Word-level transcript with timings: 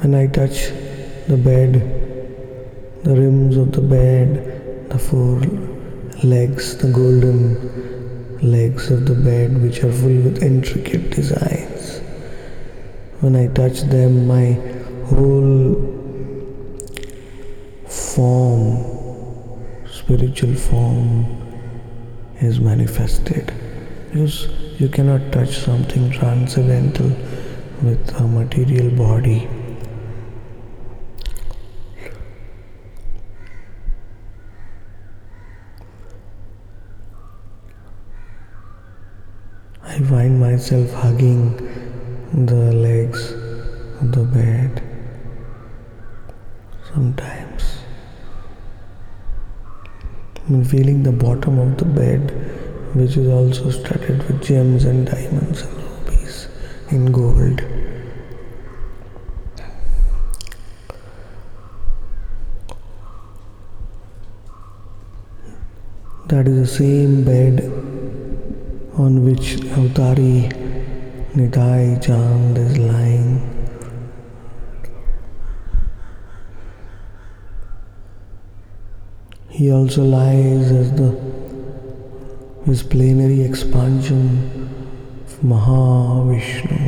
When 0.00 0.14
I 0.14 0.28
touch 0.28 0.70
the 1.28 1.36
bed, 1.36 1.74
the 3.04 3.14
rims 3.14 3.58
of 3.58 3.72
the 3.72 3.82
bed, 3.82 4.88
the 4.88 4.98
four 4.98 5.42
legs, 6.24 6.78
the 6.78 6.90
golden 6.90 8.40
legs 8.40 8.90
of 8.90 9.04
the 9.04 9.14
bed, 9.14 9.60
which 9.60 9.84
are 9.84 9.92
full 9.92 10.22
with 10.22 10.42
intricate 10.42 11.10
designs. 11.10 11.98
When 13.20 13.36
I 13.36 13.48
touch 13.48 13.82
them, 13.82 14.26
my 14.26 14.52
whole 15.04 15.76
form, 17.86 19.84
spiritual 19.86 20.54
form, 20.54 21.26
is 22.40 22.58
manifested. 22.58 23.52
Because 24.08 24.48
you 24.80 24.88
cannot 24.88 25.30
touch 25.30 25.58
something 25.58 26.10
transcendental 26.10 27.10
with 27.82 28.14
a 28.18 28.26
material 28.26 28.90
body. 28.96 29.46
I 40.00 40.02
find 40.02 40.40
myself 40.40 40.90
hugging 40.94 41.56
the 42.46 42.72
legs 42.72 43.32
of 44.00 44.12
the 44.12 44.24
bed 44.24 44.82
sometimes. 46.90 47.80
I'm 50.48 50.64
feeling 50.64 51.02
the 51.02 51.12
bottom 51.12 51.58
of 51.58 51.76
the 51.76 51.84
bed, 51.84 52.30
which 52.94 53.18
is 53.18 53.28
also 53.28 53.68
studded 53.68 54.26
with 54.26 54.42
gems 54.42 54.86
and 54.86 55.06
diamonds 55.06 55.62
and 55.64 55.76
rubies 55.76 56.48
in 56.88 57.12
gold. 57.12 57.60
That 66.28 66.48
is 66.48 66.56
the 66.56 66.66
same 66.66 67.22
bed 67.22 67.89
on 69.00 69.24
which 69.24 69.56
Avtari 69.80 70.36
Nitai 71.34 72.00
Chand 72.02 72.58
is 72.58 72.76
lying. 72.78 73.40
He 79.48 79.72
also 79.72 80.04
lies 80.04 80.70
as 80.72 80.92
the 80.92 81.18
his 82.66 82.82
plenary 82.82 83.40
expansion 83.42 84.28
of 85.24 85.40
Mahavishnu. 85.52 86.80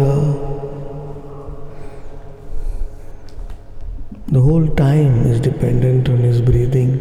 The 4.34 4.42
whole 4.42 4.68
time 4.70 5.28
is 5.28 5.40
dependent 5.40 6.10
on 6.10 6.18
his 6.18 6.42
breathing. 6.42 6.92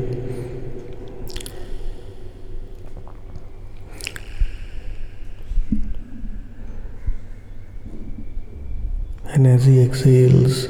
And 9.29 9.47
as 9.47 9.65
he 9.65 9.81
exhales, 9.81 10.69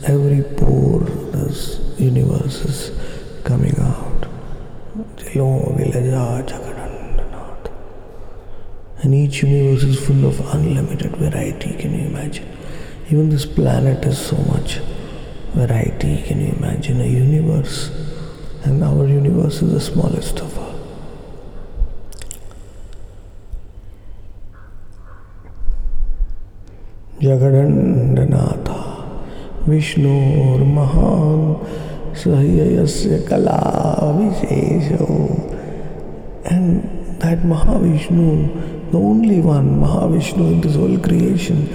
every 0.06 0.42
pore, 0.56 1.04
this 1.32 1.80
universe 1.98 2.64
is 2.70 2.78
coming 3.44 3.78
out. 3.80 4.13
And 9.02 9.14
each 9.14 9.42
universe 9.42 9.82
is 9.82 9.98
full 10.06 10.24
of 10.24 10.40
unlimited 10.54 11.16
variety 11.16 11.74
can 11.76 11.94
you 11.94 12.06
imagine 12.06 12.48
even 13.10 13.28
this 13.28 13.44
planet 13.44 14.04
is 14.04 14.18
so 14.18 14.36
much 14.54 14.80
variety. 15.54 16.22
Can 16.22 16.40
you 16.40 16.52
imagine 16.52 17.00
a 17.00 17.06
universe? 17.06 17.90
And 18.64 18.82
our 18.82 19.06
universe 19.06 19.62
is 19.62 19.72
the 19.72 19.80
smallest 19.80 20.40
of 20.40 20.58
all. 20.58 20.72
जगदण्डनाथा 27.22 28.80
विष्णुर्महान् 29.68 31.44
Sahayasya 32.14 33.28
Kala 33.28 34.14
Vishesho. 34.16 35.50
And 36.46 37.20
that 37.20 37.38
Mahavishnu, 37.38 38.90
the 38.92 38.98
only 38.98 39.40
one, 39.40 39.80
Mahavishnu 39.80 40.52
in 40.52 40.60
this 40.60 40.76
whole 40.76 40.98
creation, 40.98 41.66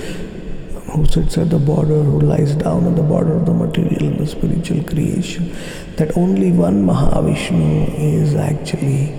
who 0.92 1.06
sits 1.06 1.38
at 1.38 1.50
the 1.50 1.60
border, 1.60 2.02
who 2.04 2.22
lies 2.22 2.56
down 2.56 2.88
at 2.88 2.96
the 2.96 3.02
border 3.04 3.34
of 3.34 3.46
the 3.46 3.54
material 3.54 4.08
and 4.08 4.20
the 4.20 4.28
spiritual 4.28 4.82
creation, 4.84 5.56
that 5.98 6.16
only 6.18 6.52
one 6.52 6.86
Mahavishnu 6.86 7.94
is 8.00 8.36
actually 8.36 9.14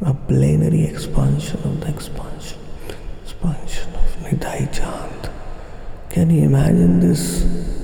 a 0.00 0.14
plenary 0.14 0.84
expansion 0.84 1.60
of 1.64 1.80
the 1.80 1.88
expansion, 1.88 2.58
expansion 3.22 3.92
of 3.94 4.16
Nidhai 4.22 4.72
Chand. 4.72 5.30
Can 6.10 6.30
you 6.30 6.44
imagine 6.44 7.00
this? 7.00 7.81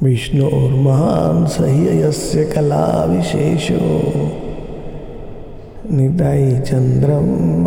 Vishnu 0.00 0.48
or 0.48 0.70
Mahan 0.70 1.44
Sahiyasya 1.44 2.52
Kala 2.54 3.06
Vishesho 3.08 4.48
निताई 5.90 6.50
चंद्रम 6.66 7.64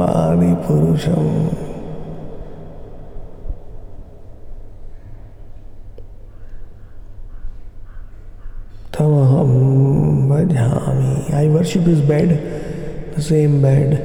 पुरुषम 0.66 1.26
तमहम 8.98 9.52
भजामी 10.30 11.34
I 11.36 11.48
worship 11.56 11.88
is 11.94 12.02
bed 12.08 12.32
the 13.18 13.22
same 13.30 13.62
bed 13.62 14.02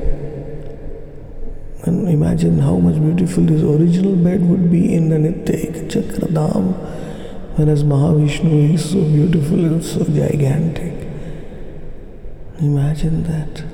And 1.88 2.08
imagine 2.12 2.58
how 2.58 2.72
much 2.84 2.96
beautiful 3.02 3.44
this 3.44 3.62
original 3.62 4.16
bed 4.24 4.42
would 4.46 4.64
be 4.70 4.80
in 4.94 5.08
the 5.10 5.16
Nityek 5.16 5.76
Chakradham, 7.58 7.58
whereas 7.58 7.84
Mahavishnu 7.84 8.74
is 8.74 8.90
so 8.90 9.02
beautiful 9.02 9.58
and 9.58 9.84
so 9.84 10.04
gigantic. 10.04 10.92
Imagine 12.60 13.22
that. 13.24 13.64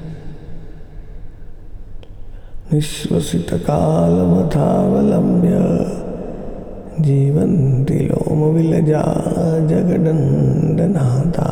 निःश्वसितकालमथावलम्ब्य 2.73 5.57
जीवन्ति 7.05 7.95
लोमविलजा 7.95 9.03
जगदण्डनाथा 9.71 11.49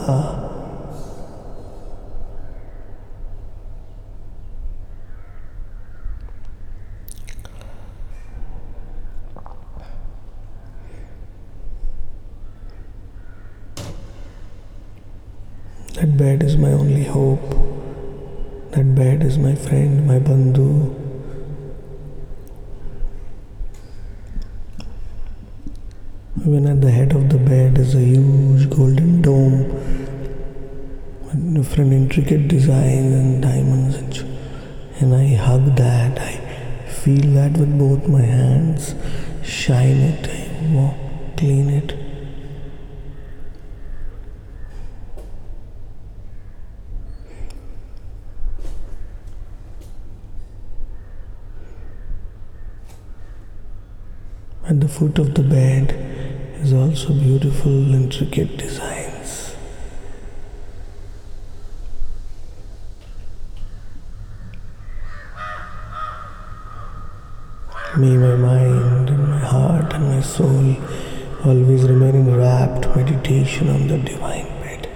That 15.94 16.16
bed 16.16 16.42
is 16.42 16.56
my 16.56 16.72
only 16.72 17.04
hope. 17.04 17.50
That 18.70 18.94
bed 18.94 19.22
is 19.22 19.36
my 19.36 19.54
friend, 19.54 20.06
my 20.06 20.18
bandhu. 20.18 20.98
Even 26.40 26.66
at 26.66 26.80
the 26.80 26.90
head 26.90 27.12
of 27.12 27.28
the 27.28 27.36
bed 27.36 27.76
is 27.78 27.94
a 27.94 28.00
huge 28.00 28.70
golden 28.70 29.20
dome 29.20 29.68
with 31.24 31.54
different 31.54 31.92
intricate 31.92 32.48
designs 32.48 33.14
and 33.14 33.42
diamonds. 33.42 34.20
And 35.00 35.14
I 35.14 35.34
hug 35.34 35.76
that, 35.76 36.18
I 36.18 36.88
feel 36.88 37.34
that 37.34 37.52
with 37.58 37.78
both 37.78 38.08
my 38.08 38.22
hands, 38.22 38.94
shine 39.44 39.98
it, 39.98 40.26
I 40.26 41.34
clean 41.36 41.68
it. 41.68 42.01
At 54.64 54.80
the 54.80 54.88
foot 54.88 55.18
of 55.18 55.34
the 55.34 55.42
bed, 55.42 55.90
is 56.62 56.72
also 56.72 57.12
beautiful, 57.12 57.92
intricate 57.92 58.56
designs. 58.56 59.56
May 67.98 68.16
my 68.16 68.36
mind 68.36 69.10
and 69.10 69.28
my 69.28 69.38
heart 69.40 69.92
and 69.94 70.04
my 70.04 70.20
soul 70.20 70.76
always 71.44 71.82
remain 71.82 72.14
in 72.14 72.36
rapt 72.36 72.86
meditation 72.94 73.68
on 73.68 73.88
the 73.88 73.98
divine 73.98 74.46
bed. 74.62 74.88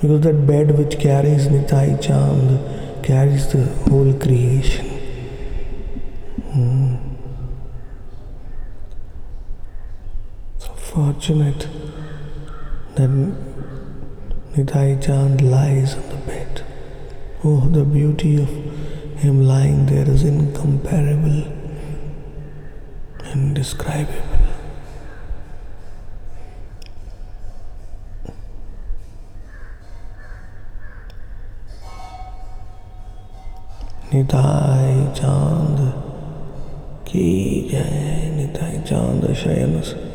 Because 0.00 0.20
that 0.20 0.46
bed 0.46 0.78
which 0.78 1.00
carries 1.00 1.48
Nitai 1.48 2.00
Chand 2.00 3.04
carries 3.04 3.52
the 3.52 3.64
whole 3.90 4.12
creation. 4.14 4.95
Fortunate 10.96 11.68
that 12.94 13.10
Nitai 14.54 14.98
Chand 15.04 15.42
lies 15.42 15.94
on 15.94 16.08
the 16.08 16.16
bed. 16.28 16.62
Oh, 17.44 17.68
the 17.68 17.84
beauty 17.84 18.40
of 18.42 18.48
him 19.18 19.42
lying 19.46 19.84
there 19.84 20.08
is 20.08 20.24
incomparable, 20.24 21.52
indescribable. 23.34 24.38
Nitai 34.10 35.14
Chand 35.20 35.92
की 37.06 37.28
जय 37.70 38.32
निताई 38.36 38.82
चाँद 38.88 39.32
शयन. 39.44 40.05